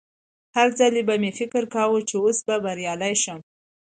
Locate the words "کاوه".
1.75-1.99